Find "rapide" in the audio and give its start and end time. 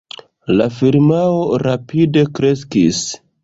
1.67-2.27